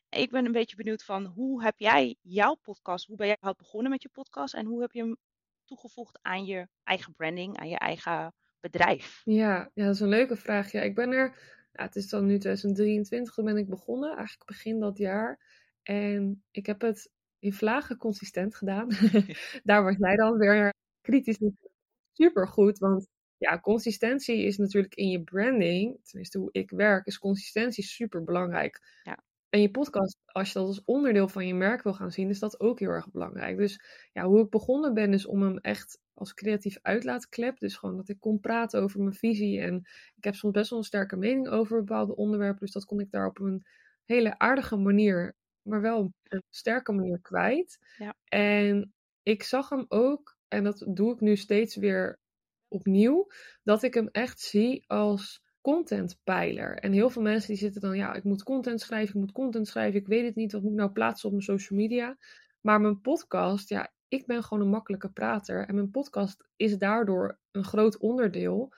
Ik 0.08 0.30
ben 0.30 0.44
een 0.44 0.52
beetje 0.52 0.76
benieuwd 0.76 1.04
van 1.04 1.24
hoe 1.24 1.62
heb 1.62 1.74
jij 1.78 2.16
jouw 2.20 2.54
podcast, 2.54 3.06
hoe 3.06 3.16
ben 3.16 3.26
jij 3.26 3.54
begonnen 3.56 3.90
met 3.90 4.02
je 4.02 4.08
podcast 4.08 4.54
en 4.54 4.66
hoe 4.66 4.80
heb 4.80 4.92
je 4.92 5.00
hem 5.00 5.16
toegevoegd 5.64 6.18
aan 6.22 6.44
je 6.44 6.68
eigen 6.82 7.14
branding, 7.14 7.58
aan 7.58 7.68
je 7.68 7.78
eigen 7.78 8.34
bedrijf? 8.62 9.22
Ja, 9.24 9.70
ja, 9.74 9.84
dat 9.84 9.94
is 9.94 10.00
een 10.00 10.08
leuke 10.08 10.36
vraag. 10.36 10.72
Ja, 10.72 10.80
ik 10.80 10.94
ben 10.94 11.10
er, 11.12 11.38
ja, 11.72 11.82
het 11.82 11.96
is 11.96 12.08
dan 12.08 12.26
nu 12.26 12.38
2023, 12.38 13.34
toen 13.34 13.44
ben 13.44 13.56
ik 13.56 13.68
begonnen, 13.68 14.16
eigenlijk 14.16 14.46
begin 14.46 14.80
dat 14.80 14.98
jaar. 14.98 15.40
En 15.82 16.44
ik 16.50 16.66
heb 16.66 16.80
het 16.80 17.10
in 17.38 17.52
vlagen 17.52 17.96
consistent 17.96 18.54
gedaan. 18.54 18.88
Daar 19.64 19.82
was 19.82 19.96
jij 19.98 20.16
dan 20.16 20.38
weer 20.38 20.74
kritisch. 21.00 21.38
Super 22.12 22.48
goed, 22.48 22.78
want 22.78 23.08
ja, 23.36 23.60
consistentie 23.60 24.44
is 24.44 24.56
natuurlijk 24.56 24.94
in 24.94 25.08
je 25.08 25.22
branding, 25.22 25.98
tenminste 26.02 26.38
hoe 26.38 26.48
ik 26.52 26.70
werk, 26.70 27.06
is 27.06 27.18
consistentie 27.18 27.84
super 27.84 28.24
belangrijk. 28.24 29.00
Ja. 29.02 29.22
En 29.48 29.60
je 29.60 29.70
podcast, 29.70 30.18
als 30.24 30.52
je 30.52 30.58
dat 30.58 30.68
als 30.68 30.84
onderdeel 30.84 31.28
van 31.28 31.46
je 31.46 31.54
merk 31.54 31.82
wil 31.82 31.94
gaan 31.94 32.12
zien, 32.12 32.28
is 32.28 32.38
dat 32.38 32.60
ook 32.60 32.78
heel 32.78 32.88
erg 32.88 33.10
belangrijk. 33.10 33.56
Dus 33.56 33.80
ja, 34.12 34.24
hoe 34.24 34.40
ik 34.40 34.50
begonnen 34.50 34.94
ben, 34.94 35.12
is 35.12 35.26
om 35.26 35.42
hem 35.42 35.58
echt 35.58 35.98
als 36.14 36.34
creatief 36.34 36.78
uitlaatklep. 36.82 37.58
Dus 37.58 37.76
gewoon 37.76 37.96
dat 37.96 38.08
ik 38.08 38.20
kon 38.20 38.40
praten 38.40 38.82
over 38.82 39.00
mijn 39.00 39.14
visie. 39.14 39.60
En 39.60 39.76
ik 40.16 40.24
heb 40.24 40.34
soms 40.34 40.52
best 40.52 40.70
wel 40.70 40.78
een 40.78 40.84
sterke 40.84 41.16
mening 41.16 41.48
over 41.48 41.78
bepaalde 41.78 42.16
onderwerpen. 42.16 42.60
Dus 42.60 42.72
dat 42.72 42.84
kon 42.84 43.00
ik 43.00 43.10
daar 43.10 43.26
op 43.26 43.40
een 43.40 43.64
hele 44.04 44.38
aardige 44.38 44.76
manier, 44.76 45.36
maar 45.62 45.80
wel 45.80 46.12
een 46.22 46.42
sterke 46.50 46.92
manier 46.92 47.20
kwijt. 47.20 47.78
Ja. 47.98 48.14
En 48.24 48.92
ik 49.22 49.42
zag 49.42 49.68
hem 49.68 49.84
ook, 49.88 50.36
en 50.48 50.64
dat 50.64 50.84
doe 50.88 51.12
ik 51.12 51.20
nu 51.20 51.36
steeds 51.36 51.76
weer 51.76 52.18
opnieuw, 52.68 53.26
dat 53.62 53.82
ik 53.82 53.94
hem 53.94 54.08
echt 54.08 54.40
zie 54.40 54.84
als 54.86 55.42
contentpijler. 55.60 56.78
En 56.78 56.92
heel 56.92 57.10
veel 57.10 57.22
mensen 57.22 57.48
die 57.48 57.58
zitten 57.58 57.80
dan, 57.80 57.96
ja, 57.96 58.14
ik 58.14 58.24
moet 58.24 58.42
content 58.42 58.80
schrijven, 58.80 59.14
ik 59.14 59.20
moet 59.20 59.32
content 59.32 59.68
schrijven, 59.68 60.00
ik 60.00 60.06
weet 60.06 60.24
het 60.24 60.34
niet, 60.34 60.52
wat 60.52 60.62
moet 60.62 60.72
ik 60.72 60.78
nou 60.78 60.90
plaatsen 60.90 61.26
op 61.28 61.34
mijn 61.34 61.44
social 61.44 61.78
media? 61.78 62.16
Maar 62.60 62.80
mijn 62.80 63.00
podcast, 63.00 63.68
ja, 63.68 63.92
ik 64.12 64.26
ben 64.26 64.42
gewoon 64.42 64.62
een 64.62 64.70
makkelijke 64.70 65.10
prater. 65.10 65.68
En 65.68 65.74
mijn 65.74 65.90
podcast 65.90 66.44
is 66.56 66.78
daardoor 66.78 67.38
een 67.50 67.64
groot 67.64 67.98
onderdeel 67.98 68.72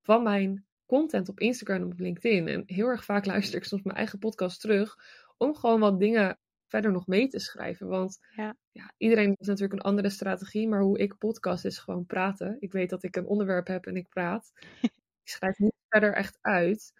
van 0.00 0.22
mijn 0.22 0.66
content 0.86 1.28
op 1.28 1.40
Instagram 1.40 1.82
en 1.82 1.92
op 1.92 1.98
LinkedIn. 1.98 2.48
En 2.48 2.62
heel 2.66 2.86
erg 2.86 3.04
vaak 3.04 3.26
luister 3.32 3.58
ik 3.58 3.64
soms 3.64 3.82
mijn 3.82 3.96
eigen 3.96 4.18
podcast 4.18 4.60
terug 4.60 4.96
om 5.36 5.54
gewoon 5.54 5.80
wat 5.80 6.00
dingen 6.00 6.38
verder 6.66 6.92
nog 6.92 7.06
mee 7.06 7.28
te 7.28 7.38
schrijven. 7.38 7.88
Want 7.88 8.18
Ja. 8.36 8.56
ja, 8.70 8.92
iedereen 8.96 9.28
heeft 9.28 9.46
natuurlijk 9.48 9.72
een 9.72 9.88
andere 9.88 10.10
strategie, 10.10 10.68
maar 10.68 10.80
hoe 10.80 10.98
ik 10.98 11.18
podcast 11.18 11.64
is 11.64 11.78
gewoon 11.78 12.06
praten. 12.06 12.56
Ik 12.60 12.72
weet 12.72 12.90
dat 12.90 13.02
ik 13.02 13.16
een 13.16 13.26
onderwerp 13.26 13.66
heb 13.66 13.86
en 13.86 13.96
ik 13.96 14.08
praat. 14.08 14.52
ik 15.22 15.28
schrijf 15.28 15.58
niet 15.58 15.74
verder 15.88 16.14
echt 16.14 16.38
uit. 16.40 16.92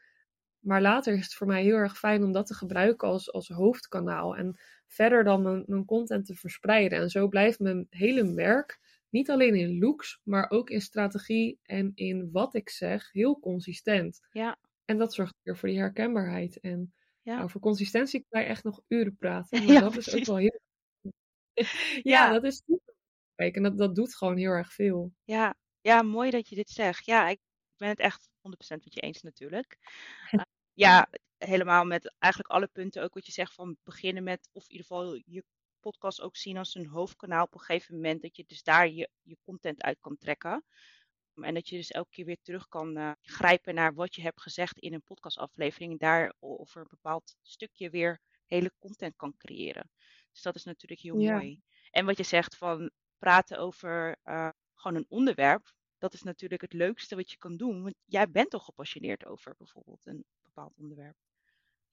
Maar 0.58 0.80
later 0.80 1.14
is 1.14 1.24
het 1.24 1.34
voor 1.34 1.46
mij 1.46 1.62
heel 1.62 1.76
erg 1.76 1.98
fijn 1.98 2.24
om 2.24 2.32
dat 2.32 2.46
te 2.46 2.54
gebruiken 2.54 3.08
als, 3.08 3.32
als 3.32 3.48
hoofdkanaal. 3.48 4.36
En 4.36 4.58
verder 4.92 5.24
dan 5.24 5.42
mijn, 5.42 5.62
mijn 5.66 5.84
content 5.84 6.26
te 6.26 6.34
verspreiden. 6.34 6.98
En 6.98 7.10
zo 7.10 7.28
blijft 7.28 7.58
mijn 7.58 7.86
hele 7.90 8.22
merk, 8.22 8.80
niet 9.08 9.30
alleen 9.30 9.54
in 9.54 9.78
looks, 9.78 10.20
maar 10.24 10.50
ook 10.50 10.70
in 10.70 10.80
strategie 10.80 11.58
en 11.62 11.92
in 11.94 12.28
wat 12.32 12.54
ik 12.54 12.68
zeg, 12.70 13.12
heel 13.12 13.40
consistent. 13.40 14.20
Ja. 14.30 14.58
En 14.84 14.98
dat 14.98 15.14
zorgt 15.14 15.34
weer 15.42 15.56
voor 15.56 15.68
die 15.68 15.78
herkenbaarheid. 15.78 16.60
En 16.60 16.92
Ja. 17.22 17.42
over 17.42 17.60
consistentie 17.60 18.26
kan 18.28 18.40
je 18.40 18.46
echt 18.46 18.64
nog 18.64 18.82
uren 18.88 19.16
praten. 19.16 19.58
Maar 19.64 19.72
Ja, 19.74 19.80
dat 19.80 19.96
is 19.96 20.14
ook 20.14 20.24
wel 20.24 20.36
heel. 20.36 20.60
ja, 21.54 21.62
Ja. 22.02 22.32
dat 22.32 22.44
is 22.44 22.56
super 22.66 22.94
belangrijk. 23.34 23.56
En 23.56 23.62
dat, 23.62 23.78
dat 23.78 23.94
doet 23.94 24.16
gewoon 24.16 24.36
heel 24.36 24.50
erg 24.50 24.72
veel. 24.72 25.12
Ja, 25.24 25.54
ja, 25.80 26.02
mooi 26.02 26.30
dat 26.30 26.48
je 26.48 26.54
dit 26.54 26.70
zegt. 26.70 27.04
Ja, 27.06 27.28
ik 27.28 27.38
ben 27.76 27.88
het 27.88 27.98
echt 27.98 28.28
100% 28.42 28.84
met 28.84 28.94
je 28.94 29.00
eens 29.00 29.22
natuurlijk. 29.22 29.76
Uh, 30.30 30.40
ja, 30.74 31.08
helemaal 31.44 31.84
met 31.84 32.14
eigenlijk 32.18 32.52
alle 32.52 32.66
punten 32.66 33.02
ook 33.02 33.14
wat 33.14 33.26
je 33.26 33.32
zegt 33.32 33.54
van 33.54 33.76
beginnen 33.82 34.22
met, 34.22 34.48
of 34.52 34.62
in 34.62 34.70
ieder 34.70 34.86
geval 34.86 35.14
je 35.24 35.44
podcast 35.80 36.20
ook 36.20 36.36
zien 36.36 36.56
als 36.56 36.74
een 36.74 36.86
hoofdkanaal 36.86 37.44
op 37.44 37.54
een 37.54 37.60
gegeven 37.60 37.94
moment, 37.94 38.22
dat 38.22 38.36
je 38.36 38.44
dus 38.46 38.62
daar 38.62 38.88
je, 38.90 39.10
je 39.22 39.36
content 39.44 39.82
uit 39.82 40.00
kan 40.00 40.16
trekken. 40.18 40.64
En 41.34 41.54
dat 41.54 41.68
je 41.68 41.76
dus 41.76 41.90
elke 41.90 42.10
keer 42.10 42.24
weer 42.24 42.40
terug 42.42 42.68
kan 42.68 42.98
uh, 42.98 43.12
grijpen 43.20 43.74
naar 43.74 43.94
wat 43.94 44.14
je 44.14 44.22
hebt 44.22 44.40
gezegd 44.40 44.78
in 44.78 44.92
een 44.94 45.02
podcastaflevering 45.02 45.92
en 45.92 45.98
daar 45.98 46.34
over 46.38 46.80
een 46.80 46.86
bepaald 46.90 47.36
stukje 47.42 47.90
weer 47.90 48.20
hele 48.46 48.72
content 48.78 49.16
kan 49.16 49.36
creëren. 49.36 49.90
Dus 50.32 50.42
dat 50.42 50.54
is 50.54 50.64
natuurlijk 50.64 51.00
heel 51.00 51.18
Ja. 51.18 51.32
mooi. 51.32 51.60
En 51.90 52.04
wat 52.06 52.16
je 52.16 52.22
zegt 52.22 52.56
van 52.56 52.90
praten 53.18 53.58
over 53.58 54.16
uh, 54.24 54.48
gewoon 54.74 54.96
een 54.96 55.06
onderwerp, 55.08 55.72
dat 55.98 56.14
is 56.14 56.22
natuurlijk 56.22 56.62
het 56.62 56.72
leukste 56.72 57.16
wat 57.16 57.30
je 57.30 57.36
kan 57.38 57.56
doen. 57.56 57.82
Want 57.82 57.94
jij 58.04 58.30
bent 58.30 58.50
toch 58.50 58.64
gepassioneerd 58.64 59.24
over 59.26 59.54
bijvoorbeeld 59.58 60.06
een 60.06 60.24
bepaald 60.42 60.74
onderwerp. 60.76 61.16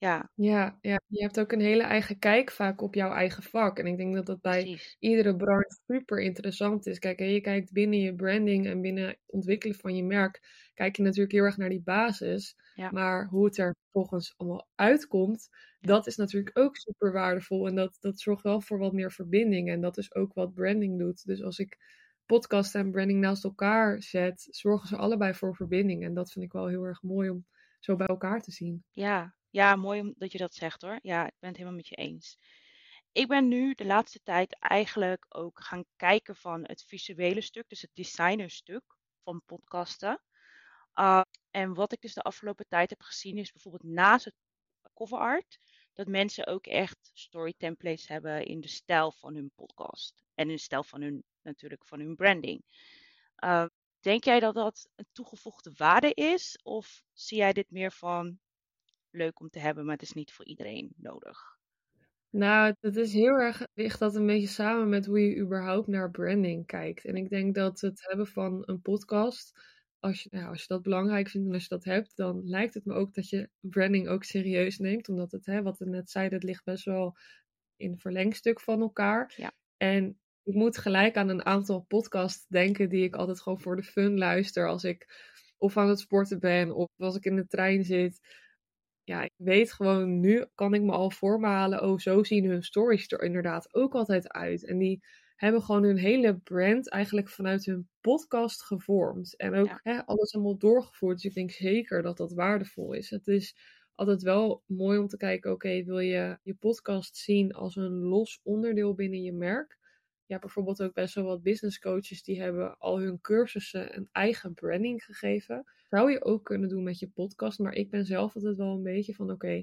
Ja, 0.00 0.30
Ja, 0.34 0.78
ja, 0.80 1.00
je 1.06 1.22
hebt 1.22 1.40
ook 1.40 1.52
een 1.52 1.60
hele 1.60 1.82
eigen 1.82 2.18
kijk 2.18 2.50
vaak 2.50 2.80
op 2.82 2.94
jouw 2.94 3.12
eigen 3.12 3.42
vak. 3.42 3.78
En 3.78 3.86
ik 3.86 3.96
denk 3.96 4.14
dat 4.14 4.26
dat 4.26 4.40
bij 4.40 4.62
precies. 4.62 4.96
iedere 4.98 5.36
branche 5.36 5.78
super 5.86 6.20
interessant 6.20 6.86
is. 6.86 6.98
Kijk, 6.98 7.20
je 7.20 7.40
kijkt 7.40 7.72
binnen 7.72 8.00
je 8.00 8.14
branding 8.14 8.66
en 8.66 8.80
binnen 8.80 9.06
het 9.06 9.18
ontwikkelen 9.26 9.76
van 9.76 9.96
je 9.96 10.04
merk, 10.04 10.40
kijk 10.74 10.96
je 10.96 11.02
natuurlijk 11.02 11.32
heel 11.32 11.44
erg 11.44 11.56
naar 11.56 11.68
die 11.68 11.82
basis. 11.82 12.56
Ja. 12.74 12.90
Maar 12.90 13.26
hoe 13.26 13.44
het 13.44 13.58
er 13.58 13.76
volgens 13.92 14.34
allemaal 14.36 14.68
uitkomt, 14.74 15.48
dat 15.80 16.06
is 16.06 16.16
natuurlijk 16.16 16.58
ook 16.58 16.76
super 16.76 17.12
waardevol. 17.12 17.66
En 17.66 17.74
dat, 17.74 17.96
dat 18.00 18.20
zorgt 18.20 18.42
wel 18.42 18.60
voor 18.60 18.78
wat 18.78 18.92
meer 18.92 19.12
verbinding. 19.12 19.70
En 19.70 19.80
dat 19.80 19.98
is 19.98 20.14
ook 20.14 20.34
wat 20.34 20.54
branding 20.54 20.98
doet. 20.98 21.26
Dus 21.26 21.42
als 21.42 21.58
ik 21.58 21.78
podcast 22.26 22.74
en 22.74 22.90
branding 22.90 23.20
naast 23.20 23.44
elkaar 23.44 24.02
zet, 24.02 24.46
zorgen 24.50 24.88
ze 24.88 24.96
allebei 24.96 25.34
voor 25.34 25.54
verbinding. 25.56 26.04
En 26.04 26.14
dat 26.14 26.32
vind 26.32 26.44
ik 26.44 26.52
wel 26.52 26.66
heel 26.66 26.84
erg 26.84 27.02
mooi 27.02 27.30
om 27.30 27.46
zo 27.80 27.96
bij 27.96 28.06
elkaar 28.06 28.40
te 28.40 28.50
zien. 28.52 28.84
Ja, 28.92 29.34
ja, 29.50 29.76
mooi 29.76 30.12
dat 30.16 30.32
je 30.32 30.38
dat 30.38 30.54
zegt 30.54 30.82
hoor. 30.82 30.98
Ja, 31.02 31.26
ik 31.26 31.34
ben 31.38 31.48
het 31.48 31.58
helemaal 31.58 31.78
met 31.78 31.88
je 31.88 31.96
eens. 31.96 32.38
Ik 33.12 33.28
ben 33.28 33.48
nu 33.48 33.74
de 33.74 33.84
laatste 33.84 34.20
tijd 34.22 34.56
eigenlijk 34.58 35.26
ook 35.28 35.64
gaan 35.64 35.84
kijken 35.96 36.36
van 36.36 36.62
het 36.62 36.84
visuele 36.84 37.40
stuk, 37.40 37.68
dus 37.68 37.82
het 37.82 37.90
designerstuk 37.94 38.84
van 39.22 39.42
podcasten. 39.46 40.22
Uh, 40.94 41.22
en 41.50 41.74
wat 41.74 41.92
ik 41.92 42.00
dus 42.00 42.14
de 42.14 42.22
afgelopen 42.22 42.68
tijd 42.68 42.90
heb 42.90 43.02
gezien 43.02 43.38
is 43.38 43.52
bijvoorbeeld 43.52 43.92
naast 43.92 44.24
het 44.24 44.34
cover 44.94 45.18
art, 45.18 45.58
dat 45.92 46.06
mensen 46.06 46.46
ook 46.46 46.66
echt 46.66 47.10
story 47.12 47.54
templates 47.56 48.08
hebben 48.08 48.44
in 48.46 48.60
de 48.60 48.68
stijl 48.68 49.12
van 49.12 49.34
hun 49.34 49.50
podcast. 49.54 50.24
En 50.34 50.48
in 50.48 50.54
de 50.54 50.60
stijl 50.60 50.84
van 50.84 51.00
hun, 51.00 51.24
natuurlijk 51.42 51.86
van 51.86 52.00
hun 52.00 52.16
branding. 52.16 52.64
Uh, 53.44 53.66
denk 54.00 54.24
jij 54.24 54.40
dat 54.40 54.54
dat 54.54 54.88
een 54.94 55.06
toegevoegde 55.12 55.72
waarde 55.76 56.14
is? 56.14 56.58
Of 56.62 57.04
zie 57.12 57.38
jij 57.38 57.52
dit 57.52 57.70
meer 57.70 57.92
van 57.92 58.38
leuk 59.10 59.40
om 59.40 59.48
te 59.48 59.58
hebben, 59.58 59.84
maar 59.84 59.94
het 59.94 60.02
is 60.02 60.12
niet 60.12 60.32
voor 60.32 60.44
iedereen 60.44 60.92
nodig? 60.96 61.58
Nou, 62.30 62.74
het 62.80 62.96
is 62.96 63.12
heel 63.12 63.40
erg, 63.40 63.66
ligt 63.74 63.98
dat 63.98 64.14
een 64.14 64.26
beetje 64.26 64.46
samen 64.46 64.88
met 64.88 65.06
hoe 65.06 65.20
je 65.20 65.36
überhaupt 65.36 65.86
naar 65.86 66.10
branding 66.10 66.66
kijkt. 66.66 67.04
En 67.04 67.16
ik 67.16 67.28
denk 67.28 67.54
dat 67.54 67.80
het 67.80 68.06
hebben 68.08 68.26
van 68.26 68.62
een 68.66 68.80
podcast, 68.80 69.52
als 69.98 70.22
je, 70.22 70.28
ja, 70.32 70.48
als 70.48 70.60
je 70.60 70.66
dat 70.66 70.82
belangrijk 70.82 71.28
vindt 71.28 71.46
en 71.48 71.54
als 71.54 71.62
je 71.62 71.68
dat 71.68 71.84
hebt, 71.84 72.16
dan 72.16 72.40
lijkt 72.44 72.74
het 72.74 72.84
me 72.84 72.94
ook 72.94 73.14
dat 73.14 73.28
je 73.28 73.48
branding 73.60 74.08
ook 74.08 74.24
serieus 74.24 74.78
neemt. 74.78 75.08
Omdat 75.08 75.32
het, 75.32 75.46
hè, 75.46 75.62
wat 75.62 75.78
we 75.78 75.84
net 75.84 76.10
zeiden, 76.10 76.38
het 76.38 76.48
ligt 76.48 76.64
best 76.64 76.84
wel 76.84 77.16
in 77.76 77.98
verlengstuk 77.98 78.60
van 78.60 78.80
elkaar. 78.80 79.32
Ja. 79.36 79.52
En 79.76 80.18
ik 80.42 80.54
moet 80.54 80.78
gelijk 80.78 81.16
aan 81.16 81.28
een 81.28 81.44
aantal 81.44 81.80
podcasts 81.80 82.46
denken 82.48 82.88
die 82.88 83.04
ik 83.04 83.14
altijd 83.14 83.40
gewoon 83.40 83.60
voor 83.60 83.76
de 83.76 83.82
fun 83.82 84.18
luister 84.18 84.68
als 84.68 84.84
ik 84.84 85.28
of 85.58 85.76
aan 85.76 85.88
het 85.88 85.98
sporten 85.98 86.40
ben 86.40 86.74
of 86.74 86.88
als 86.96 87.16
ik 87.16 87.24
in 87.24 87.36
de 87.36 87.46
trein 87.46 87.84
zit 87.84 88.20
ja, 89.10 89.22
ik 89.22 89.32
weet 89.36 89.72
gewoon, 89.72 90.20
nu 90.20 90.46
kan 90.54 90.74
ik 90.74 90.82
me 90.82 90.92
al 90.92 91.10
voormalen, 91.10 91.82
oh, 91.82 91.98
zo 91.98 92.22
zien 92.24 92.44
hun 92.44 92.62
stories 92.62 93.08
er 93.12 93.22
inderdaad 93.22 93.74
ook 93.74 93.94
altijd 93.94 94.28
uit. 94.28 94.64
En 94.66 94.78
die 94.78 95.00
hebben 95.36 95.62
gewoon 95.62 95.82
hun 95.82 95.96
hele 95.96 96.38
brand 96.38 96.90
eigenlijk 96.90 97.28
vanuit 97.28 97.64
hun 97.64 97.88
podcast 98.00 98.62
gevormd. 98.62 99.36
En 99.36 99.54
ook 99.54 99.66
Ja. 99.66 99.80
hè, 99.82 100.06
alles 100.06 100.34
allemaal 100.34 100.58
doorgevoerd. 100.58 101.14
Dus 101.14 101.24
ik 101.24 101.34
denk 101.34 101.50
zeker 101.50 102.02
dat 102.02 102.16
dat 102.16 102.32
waardevol 102.32 102.92
is. 102.92 103.10
Het 103.10 103.26
is 103.28 103.56
altijd 103.94 104.22
wel 104.22 104.62
mooi 104.66 104.98
om 104.98 105.08
te 105.08 105.16
kijken, 105.16 105.52
oké, 105.52 105.82
wil 105.84 105.98
je 105.98 106.38
je 106.42 106.54
podcast 106.54 107.16
zien 107.16 107.52
als 107.52 107.76
een 107.76 107.92
los 107.98 108.40
onderdeel 108.42 108.94
binnen 108.94 109.22
je 109.22 109.32
merk? 109.32 109.78
Ja, 110.26 110.38
bijvoorbeeld 110.38 110.82
ook 110.82 110.92
best 110.94 111.14
wel 111.14 111.24
wat 111.24 111.42
business 111.42 111.78
coaches 111.78 112.22
die 112.22 112.40
hebben 112.42 112.78
al 112.78 113.00
hun 113.00 113.20
cursussen 113.20 113.96
een 113.96 114.08
eigen 114.12 114.54
branding 114.54 115.04
gegeven. 115.04 115.64
Zou 115.90 116.10
je 116.10 116.24
ook 116.24 116.44
kunnen 116.44 116.68
doen 116.68 116.82
met 116.82 116.98
je 116.98 117.08
podcast, 117.08 117.58
maar 117.58 117.72
ik 117.72 117.90
ben 117.90 118.04
zelf 118.04 118.34
altijd 118.34 118.56
wel 118.56 118.74
een 118.74 118.82
beetje 118.82 119.14
van 119.14 119.30
oké, 119.30 119.62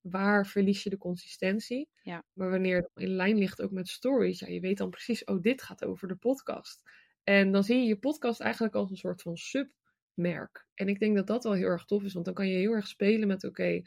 waar 0.00 0.46
verlies 0.46 0.82
je 0.82 0.90
de 0.90 0.98
consistentie? 0.98 1.88
Ja. 2.02 2.24
Maar 2.32 2.50
wanneer 2.50 2.76
het 2.76 2.90
in 2.94 3.08
lijn 3.08 3.38
ligt 3.38 3.62
ook 3.62 3.70
met 3.70 3.88
stories, 3.88 4.40
ja, 4.40 4.46
je 4.46 4.60
weet 4.60 4.78
dan 4.78 4.90
precies, 4.90 5.24
oh, 5.24 5.42
dit 5.42 5.62
gaat 5.62 5.84
over 5.84 6.08
de 6.08 6.16
podcast. 6.16 6.82
En 7.24 7.52
dan 7.52 7.64
zie 7.64 7.76
je 7.76 7.86
je 7.86 7.98
podcast 7.98 8.40
eigenlijk 8.40 8.74
als 8.74 8.90
een 8.90 8.96
soort 8.96 9.22
van 9.22 9.36
submerk. 9.36 10.66
En 10.74 10.88
ik 10.88 10.98
denk 10.98 11.16
dat 11.16 11.26
dat 11.26 11.44
wel 11.44 11.52
heel 11.52 11.68
erg 11.68 11.84
tof 11.84 12.02
is, 12.02 12.12
want 12.12 12.24
dan 12.24 12.34
kan 12.34 12.48
je 12.48 12.56
heel 12.56 12.72
erg 12.72 12.86
spelen 12.86 13.28
met 13.28 13.44
oké, 13.44 13.82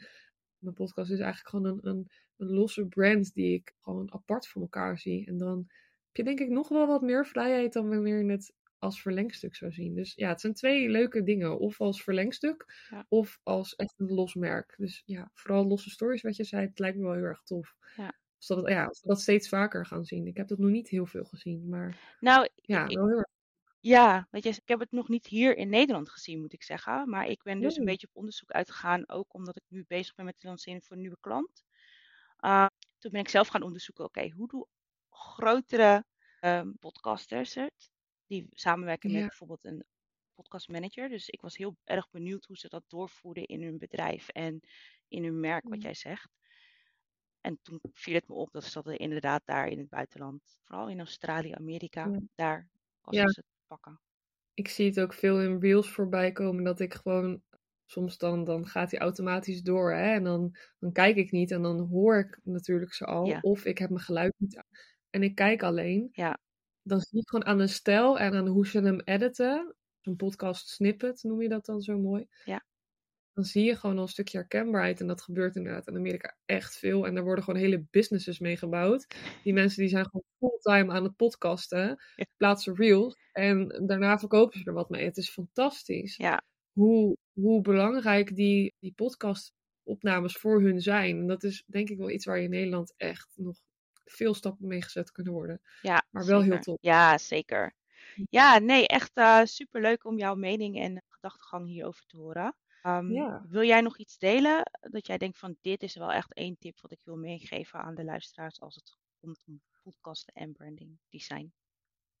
mijn 0.58 0.74
podcast 0.74 1.10
is 1.10 1.18
eigenlijk 1.18 1.48
gewoon 1.48 1.66
een, 1.66 1.86
een, 1.90 2.10
een 2.36 2.50
losse 2.50 2.86
brand 2.86 3.34
die 3.34 3.54
ik 3.54 3.74
gewoon 3.80 4.12
apart 4.12 4.48
van 4.48 4.62
elkaar 4.62 4.98
zie. 4.98 5.26
En 5.26 5.38
dan 5.38 5.64
heb 6.06 6.16
je 6.16 6.24
denk 6.24 6.40
ik 6.40 6.48
nog 6.48 6.68
wel 6.68 6.86
wat 6.86 7.02
meer 7.02 7.26
vrijheid 7.26 7.72
dan 7.72 7.88
wanneer 7.88 8.24
je 8.24 8.30
het 8.30 8.52
als 8.80 9.02
verlengstuk 9.02 9.54
zou 9.56 9.72
zien. 9.72 9.94
Dus 9.94 10.12
ja, 10.14 10.28
het 10.28 10.40
zijn 10.40 10.54
twee 10.54 10.88
leuke 10.88 11.22
dingen. 11.22 11.58
Of 11.58 11.80
als 11.80 12.02
verlengstuk, 12.02 12.86
Ja. 12.90 13.06
of 13.08 13.40
als 13.42 13.74
echt 13.74 13.94
een 13.96 14.12
los 14.14 14.34
merk. 14.34 14.74
Dus 14.76 15.02
ja, 15.04 15.30
vooral 15.34 15.66
losse 15.66 15.90
stories, 15.90 16.22
wat 16.22 16.36
je 16.36 16.44
zei, 16.44 16.66
het 16.66 16.78
lijkt 16.78 16.96
me 16.96 17.02
wel 17.04 17.12
heel 17.14 17.22
erg 17.22 17.42
tof. 17.42 17.74
Ja. 17.96 18.18
Dat, 18.46 18.68
ja, 18.68 18.86
we 18.86 18.98
dat 19.02 19.20
steeds 19.20 19.48
vaker 19.48 19.86
gaan 19.86 20.04
zien. 20.04 20.26
Ik 20.26 20.36
heb 20.36 20.48
dat 20.48 20.58
nog 20.58 20.70
niet 20.70 20.88
heel 20.88 21.06
veel 21.06 21.24
gezien, 21.24 21.68
maar 21.68 22.16
Nou, 22.20 22.48
ja, 22.54 22.88
ik, 22.88 22.96
wel 22.96 23.06
heel 23.08 23.16
erg. 23.18 23.28
ja, 23.80 24.28
weet 24.30 24.42
je, 24.42 24.48
ik 24.50 24.68
heb 24.68 24.80
het 24.80 24.92
nog 24.92 25.08
niet 25.08 25.26
hier 25.26 25.56
in 25.56 25.68
Nederland 25.68 26.08
gezien, 26.10 26.40
moet 26.40 26.52
ik 26.52 26.62
zeggen. 26.62 27.08
Maar 27.08 27.26
ik 27.26 27.42
ben 27.42 27.60
dus 27.60 27.74
een 27.76 27.80
Mm. 27.82 27.88
beetje 27.88 28.06
op 28.06 28.16
onderzoek 28.16 28.50
uitgegaan, 28.50 29.08
ook 29.08 29.34
omdat 29.34 29.56
ik 29.56 29.62
nu 29.68 29.84
bezig 29.88 30.14
ben 30.14 30.24
met 30.24 30.40
de 30.40 30.48
lancering 30.48 30.84
voor 30.84 30.96
een 30.96 31.02
nieuwe 31.02 31.16
klant. 31.20 31.64
Uh, 32.44 32.66
toen 32.98 33.10
ben 33.10 33.20
ik 33.20 33.28
zelf 33.28 33.48
gaan 33.48 33.62
onderzoeken, 33.62 34.04
oké, 34.04 34.30
hoe 34.30 34.48
doen 34.48 34.66
grotere 35.10 36.04
um, 36.40 36.76
podcasters 36.78 37.54
het? 37.54 37.90
Die 38.30 38.46
samenwerken 38.50 39.10
met 39.10 39.20
Ja. 39.20 39.28
bijvoorbeeld 39.28 39.64
een 39.64 39.84
podcastmanager. 40.34 41.08
Dus 41.08 41.28
ik 41.28 41.40
was 41.40 41.56
heel 41.56 41.76
erg 41.84 42.10
benieuwd 42.10 42.44
hoe 42.44 42.56
ze 42.58 42.68
dat 42.68 42.84
doorvoerden 42.86 43.46
in 43.46 43.62
hun 43.62 43.78
bedrijf 43.78 44.28
en 44.28 44.60
in 45.08 45.24
hun 45.24 45.40
merk, 45.40 45.68
wat 45.68 45.78
Mm. 45.78 45.82
jij 45.82 45.94
zegt. 45.94 46.30
En 47.40 47.58
toen 47.62 47.80
viel 47.92 48.14
het 48.14 48.28
me 48.28 48.34
op 48.34 48.52
dat 48.52 48.64
ze 48.64 48.82
dat 48.82 48.96
inderdaad 48.98 49.42
daar 49.44 49.68
in 49.68 49.78
het 49.78 49.88
buitenland, 49.88 50.58
vooral 50.64 50.88
in 50.88 50.98
Australië, 50.98 51.52
Amerika, 51.52 52.12
Ja. 52.12 52.20
daar 52.34 52.68
Ja. 53.08 53.24
kosten 53.24 53.32
ze 53.32 53.40
te 53.42 53.60
pakken. 53.66 54.00
Ik 54.54 54.68
zie 54.68 54.86
het 54.86 55.00
ook 55.00 55.12
veel 55.14 55.40
in 55.42 55.58
reels 55.60 55.90
voorbij 55.92 56.32
komen 56.32 56.64
dat 56.64 56.80
ik 56.80 56.94
gewoon 56.94 57.42
soms 57.86 58.18
dan, 58.18 58.44
dan 58.44 58.66
gaat 58.66 58.90
hij 58.90 59.00
automatisch 59.00 59.62
door 59.62 59.92
hè? 59.92 60.12
en 60.14 60.24
dan, 60.24 60.56
dan 60.78 60.92
kijk 60.92 61.16
ik 61.16 61.30
niet 61.30 61.50
en 61.50 61.62
dan 61.62 61.80
hoor 61.80 62.18
ik 62.18 62.40
natuurlijk 62.44 62.92
ze 62.94 63.04
al 63.06 63.26
Ja. 63.26 63.40
of 63.40 63.64
ik 63.64 63.78
heb 63.78 63.90
mijn 63.90 64.02
geluid 64.04 64.34
niet 64.36 64.56
aan 64.56 64.64
en 65.10 65.22
ik 65.22 65.34
kijk 65.34 65.62
alleen. 65.62 66.14
Ja. 66.16 66.38
Dan 66.82 67.00
zie 67.00 67.20
ik 67.20 67.28
gewoon 67.28 67.46
aan 67.46 67.58
de 67.58 67.66
stijl 67.66 68.18
en 68.18 68.34
aan 68.34 68.46
hoe 68.46 68.66
ze 68.66 68.80
hem 68.80 69.00
editen, 69.00 69.74
zo'n 70.00 70.16
podcast 70.16 70.68
snippet 70.68 71.22
noem 71.22 71.42
je 71.42 71.48
dat 71.48 71.64
dan 71.64 71.80
zo 71.80 71.98
mooi. 71.98 72.26
Ja. 72.44 72.64
Dan 73.32 73.44
zie 73.44 73.64
je 73.64 73.76
gewoon 73.76 73.96
al 73.96 74.02
een 74.02 74.08
stukje 74.08 74.38
herkenbaarheid 74.38 75.00
en 75.00 75.06
dat 75.06 75.22
gebeurt 75.22 75.56
inderdaad 75.56 75.86
in 75.86 75.96
Amerika 75.96 76.36
echt 76.46 76.78
veel 76.78 77.06
en 77.06 77.16
er 77.16 77.22
worden 77.24 77.44
gewoon 77.44 77.60
hele 77.60 77.84
businesses 77.90 78.38
mee 78.38 78.56
gebouwd. 78.56 79.06
Die 79.42 79.52
mensen 79.52 79.80
die 79.80 79.88
zijn 79.90 80.04
gewoon 80.04 80.24
fulltime 80.38 80.92
aan 80.92 81.04
het 81.04 81.16
podcasten, 81.16 82.02
Ja. 82.16 82.24
plaatsen 82.36 82.74
reels 82.74 83.16
en 83.32 83.84
daarna 83.86 84.18
verkopen 84.18 84.58
ze 84.58 84.64
er 84.64 84.72
wat 84.72 84.90
mee. 84.90 85.04
Het 85.04 85.16
is 85.16 85.30
fantastisch 85.30 86.16
Ja, 86.16 86.42
hoe, 86.72 87.16
hoe 87.32 87.60
belangrijk 87.60 88.36
die, 88.36 88.74
die 88.78 88.92
podcastopnames 88.92 90.32
voor 90.36 90.62
hun 90.62 90.80
zijn. 90.80 91.18
En 91.18 91.26
dat 91.26 91.42
is 91.42 91.64
denk 91.66 91.88
ik 91.90 91.98
wel 91.98 92.10
iets 92.10 92.24
waar 92.24 92.38
je 92.38 92.44
in 92.44 92.50
Nederland 92.50 92.94
echt 92.96 93.32
nog 93.36 93.58
veel 94.10 94.34
stappen 94.34 94.66
mee 94.66 94.82
gezet 94.82 95.12
kunnen 95.12 95.32
worden. 95.32 95.60
ja, 95.80 96.06
Maar 96.10 96.26
wel 96.26 96.42
heel 96.42 96.50
zeker. 96.50 96.60
tof. 96.60 96.78
Ja, 96.80 97.18
zeker. 97.18 97.74
Ja, 98.30 98.58
nee, 98.58 98.86
echt 98.86 99.18
uh, 99.18 99.44
superleuk 99.44 100.04
om 100.04 100.18
jouw 100.18 100.34
mening 100.34 100.78
en 100.78 101.02
gedachtegang 101.08 101.66
hierover 101.66 102.06
te 102.06 102.16
horen. 102.16 102.56
Um, 102.82 103.12
Ja. 103.12 103.46
Wil 103.48 103.62
jij 103.64 103.80
nog 103.80 103.98
iets 103.98 104.18
delen 104.18 104.70
dat 104.80 105.06
jij 105.06 105.18
denkt 105.18 105.38
van 105.38 105.56
dit 105.60 105.82
is 105.82 105.94
wel 105.94 106.12
echt 106.12 106.34
één 106.34 106.56
tip 106.58 106.80
wat 106.80 106.92
ik 106.92 107.00
wil 107.04 107.16
meegeven 107.16 107.80
aan 107.80 107.94
de 107.94 108.04
luisteraars 108.04 108.60
als 108.60 108.74
het 108.74 108.96
komt 109.20 109.42
om 109.46 109.62
podcasten 109.82 110.34
en 110.34 110.52
branding 110.52 110.98
design? 111.08 111.52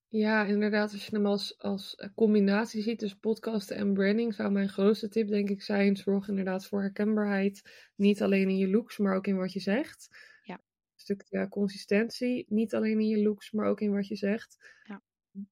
Ja, 0.08 0.44
inderdaad, 0.44 0.92
als 0.92 1.06
je 1.06 1.16
hem 1.16 1.26
als, 1.26 1.58
als 1.58 1.96
combinatie 2.14 2.82
ziet, 2.82 3.00
dus 3.00 3.14
podcasten 3.14 3.76
en 3.76 3.94
branding, 3.94 4.34
zou 4.34 4.50
mijn 4.50 4.68
grootste 4.68 5.08
tip 5.08 5.28
denk 5.28 5.48
ik 5.50 5.62
zijn, 5.62 5.96
zorg 5.96 6.28
inderdaad 6.28 6.66
voor 6.66 6.80
herkenbaarheid. 6.80 7.62
Niet 7.96 8.22
alleen 8.22 8.48
in 8.48 8.56
je 8.56 8.68
looks, 8.70 8.98
maar 8.98 9.14
ook 9.16 9.26
in 9.26 9.36
wat 9.36 9.52
je 9.52 9.60
zegt. 9.60 10.08
Ja. 11.10 11.16
Stukje 11.16 11.48
consistentie, 11.48 12.46
niet 12.48 12.74
alleen 12.74 13.00
in 13.00 13.08
je 13.08 13.22
looks, 13.22 13.50
maar 13.50 13.66
ook 13.66 13.80
in 13.80 13.92
wat 13.92 14.08
je 14.08 14.16
zegt. 14.16 14.56
Ja. 14.82 15.02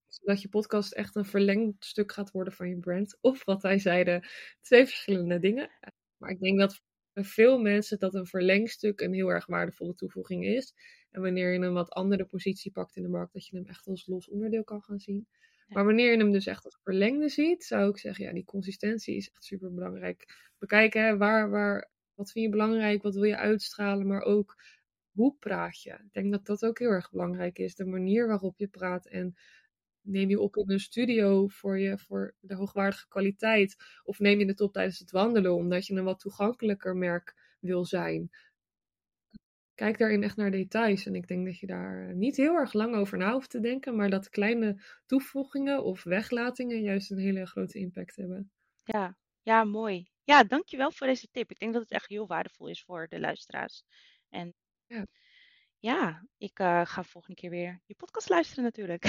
Zodat 0.06 0.42
je 0.42 0.48
podcast 0.48 0.92
echt 0.92 1.16
een 1.16 1.24
verlengd 1.24 1.84
stuk 1.84 2.12
gaat 2.12 2.30
worden 2.30 2.52
van 2.52 2.68
je 2.68 2.78
brand. 2.78 3.18
Of 3.20 3.44
wat 3.44 3.62
wij 3.62 3.78
zeiden, 3.78 4.28
twee 4.60 4.86
verschillende 4.86 5.38
dingen. 5.38 5.70
Maar 6.16 6.30
ik 6.30 6.40
denk 6.40 6.58
dat 6.58 6.80
voor 7.14 7.24
veel 7.24 7.58
mensen 7.58 7.98
dat 7.98 8.14
een 8.14 8.26
verlengstuk 8.26 9.00
een 9.00 9.14
heel 9.14 9.28
erg 9.28 9.46
waardevolle 9.46 9.94
toevoeging 9.94 10.44
is. 10.44 10.74
En 11.10 11.22
wanneer 11.22 11.52
je 11.52 11.58
een 11.58 11.72
wat 11.72 11.90
andere 11.90 12.24
positie 12.24 12.72
pakt 12.72 12.96
in 12.96 13.02
de 13.02 13.08
markt, 13.08 13.32
dat 13.32 13.46
je 13.46 13.56
hem 13.56 13.66
echt 13.66 13.86
als 13.86 14.06
los 14.06 14.28
onderdeel 14.28 14.64
kan 14.64 14.82
gaan 14.82 14.98
zien. 14.98 15.26
Ja. 15.30 15.64
Maar 15.74 15.84
wanneer 15.84 16.10
je 16.10 16.18
hem 16.18 16.32
dus 16.32 16.46
echt 16.46 16.64
als 16.64 16.78
verlengde 16.82 17.28
ziet, 17.28 17.64
zou 17.64 17.90
ik 17.90 17.98
zeggen, 17.98 18.24
ja, 18.24 18.32
die 18.32 18.44
consistentie 18.44 19.16
is 19.16 19.30
echt 19.30 19.44
super 19.44 19.74
belangrijk. 19.74 20.48
Bekijken, 20.58 21.04
hè, 21.04 21.16
waar, 21.16 21.50
waar, 21.50 21.90
wat 22.14 22.30
vind 22.30 22.44
je 22.44 22.50
belangrijk, 22.50 23.02
wat 23.02 23.14
wil 23.14 23.24
je 23.24 23.36
uitstralen, 23.36 24.06
maar 24.06 24.22
ook 24.22 24.56
hoe 25.18 25.36
praat 25.38 25.82
je. 25.82 25.90
Ik 25.90 26.12
denk 26.12 26.32
dat 26.32 26.46
dat 26.46 26.64
ook 26.64 26.78
heel 26.78 26.90
erg 26.90 27.10
belangrijk 27.10 27.58
is. 27.58 27.74
De 27.74 27.84
manier 27.84 28.26
waarop 28.26 28.58
je 28.58 28.68
praat 28.68 29.06
en 29.06 29.36
neem 30.00 30.28
je 30.28 30.40
op 30.40 30.56
in 30.56 30.70
een 30.70 30.80
studio 30.80 31.48
voor, 31.48 31.78
je, 31.78 31.98
voor 31.98 32.34
de 32.40 32.54
hoogwaardige 32.54 33.08
kwaliteit? 33.08 33.76
Of 34.04 34.18
neem 34.18 34.38
je 34.38 34.46
het 34.46 34.60
op 34.60 34.72
tijdens 34.72 34.98
het 34.98 35.10
wandelen, 35.10 35.54
omdat 35.54 35.86
je 35.86 35.94
een 35.94 36.04
wat 36.04 36.20
toegankelijker 36.20 36.96
merk 36.96 37.56
wil 37.60 37.84
zijn. 37.84 38.30
Kijk 39.74 39.98
daarin 39.98 40.22
echt 40.22 40.36
naar 40.36 40.50
details. 40.50 41.06
En 41.06 41.14
ik 41.14 41.28
denk 41.28 41.46
dat 41.46 41.58
je 41.58 41.66
daar 41.66 42.14
niet 42.14 42.36
heel 42.36 42.54
erg 42.54 42.72
lang 42.72 42.94
over 42.94 43.18
na 43.18 43.32
hoeft 43.32 43.50
te 43.50 43.60
denken, 43.60 43.96
maar 43.96 44.10
dat 44.10 44.28
kleine 44.28 44.82
toevoegingen 45.06 45.84
of 45.84 46.02
weglatingen 46.02 46.82
juist 46.82 47.10
een 47.10 47.18
hele 47.18 47.46
grote 47.46 47.78
impact 47.78 48.16
hebben. 48.16 48.50
Ja, 48.84 49.16
ja, 49.42 49.64
mooi. 49.64 50.08
Ja, 50.24 50.44
dankjewel 50.44 50.92
voor 50.92 51.06
deze 51.06 51.28
tip. 51.30 51.50
Ik 51.50 51.58
denk 51.58 51.72
dat 51.72 51.82
het 51.82 51.90
echt 51.90 52.08
heel 52.08 52.26
waardevol 52.26 52.68
is 52.68 52.82
voor 52.82 53.08
de 53.08 53.20
luisteraars. 53.20 53.82
En 54.28 54.54
Ja. 54.88 55.06
ja, 55.78 56.26
ik 56.36 56.58
eh, 56.58 56.86
ga 56.86 57.04
volgende 57.04 57.40
keer 57.40 57.50
weer 57.50 57.80
je 57.84 57.94
podcast 57.94 58.28
luisteren 58.28 58.64
natuurlijk. 58.64 59.04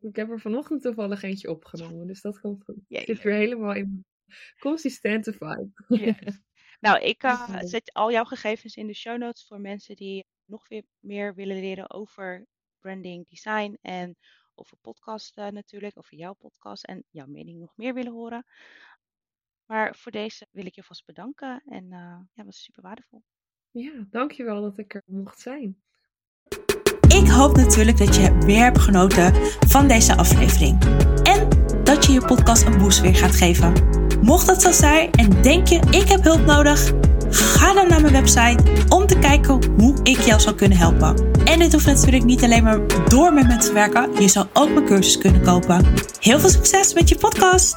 Ik 0.00 0.16
heb 0.16 0.30
er 0.30 0.40
vanochtend 0.40 0.82
toevallig 0.82 1.22
eentje 1.22 1.50
opgenomen, 1.50 2.06
dus 2.06 2.20
dat 2.20 2.40
komt 2.40 2.64
goed. 2.64 2.84
Ik 2.88 3.04
zit 3.04 3.22
weer 3.22 3.34
helemaal 3.34 3.74
in 3.74 4.04
consistente 4.58 5.32
vibe. 5.32 5.70
Yes. 5.88 6.40
Nou, 6.80 7.00
ik 7.00 7.22
eh, 7.24 7.48
Mooi. 7.48 7.66
zet 7.66 7.92
al 7.92 8.12
jouw 8.12 8.24
gegevens 8.24 8.76
in 8.76 8.86
de 8.86 8.94
show 8.94 9.18
notes 9.18 9.46
voor 9.46 9.60
mensen 9.60 9.96
die 9.96 10.26
nog 10.44 10.68
weer 10.68 10.84
meer 10.98 11.34
willen 11.34 11.60
leren 11.60 11.90
over 11.90 12.46
branding, 12.78 13.28
design 13.28 13.78
en 13.80 14.16
over 14.54 14.76
podcast 14.80 15.36
eh, 15.36 15.48
natuurlijk, 15.48 15.98
over 15.98 16.16
jouw 16.16 16.32
podcast 16.32 16.84
en 16.84 17.04
jouw 17.10 17.26
mening 17.26 17.58
nog 17.58 17.76
meer 17.76 17.94
willen 17.94 18.12
horen. 18.12 18.46
Maar 19.66 19.96
voor 19.96 20.12
deze 20.12 20.46
wil 20.50 20.66
ik 20.66 20.74
je 20.74 20.82
vast 20.82 21.06
bedanken 21.06 21.62
en 21.66 21.92
eh 21.92 22.18
ja, 22.32 22.44
was 22.44 22.62
super 22.62 22.82
waardevol. 22.82 23.22
Ja, 23.72 23.90
dankjewel 24.10 24.62
dat 24.62 24.78
ik 24.78 24.94
er 24.94 25.02
mocht 25.06 25.40
zijn. 25.40 25.76
Ik 27.08 27.28
hoop 27.28 27.56
natuurlijk 27.56 27.98
dat 27.98 28.16
je 28.16 28.38
weer 28.38 28.62
hebt 28.62 28.78
genoten 28.78 29.34
van 29.66 29.88
deze 29.88 30.16
aflevering. 30.16 30.78
En 31.22 31.48
dat 31.84 32.06
je 32.06 32.12
je 32.12 32.24
podcast 32.24 32.66
een 32.66 32.78
boost 32.78 33.00
weer 33.00 33.14
gaat 33.14 33.34
geven. 33.34 33.72
Mocht 34.22 34.46
dat 34.46 34.62
zo 34.62 34.72
zijn 34.72 35.10
en 35.10 35.42
denk 35.42 35.66
je 35.66 35.76
ik 35.76 36.08
heb 36.08 36.22
hulp 36.22 36.44
nodig, 36.44 36.92
ga 37.30 37.74
dan 37.74 37.88
naar 37.88 38.00
mijn 38.00 38.12
website 38.12 38.86
om 38.88 39.06
te 39.06 39.18
kijken 39.18 39.74
hoe 39.76 40.00
ik 40.02 40.18
jou 40.18 40.40
zou 40.40 40.54
kunnen 40.56 40.78
helpen. 40.78 41.32
En 41.44 41.58
dit 41.58 41.72
hoeft 41.72 41.86
natuurlijk 41.86 42.24
niet 42.24 42.42
alleen 42.42 42.64
maar 42.64 43.06
door 43.08 43.32
met 43.32 43.46
me 43.46 43.56
te 43.56 43.72
werken. 43.72 44.22
Je 44.22 44.28
zou 44.28 44.46
ook 44.52 44.70
mijn 44.70 44.86
cursus 44.86 45.18
kunnen 45.18 45.42
kopen. 45.42 45.86
Heel 46.20 46.38
veel 46.38 46.48
succes 46.48 46.94
met 46.94 47.08
je 47.08 47.16
podcast! 47.16 47.76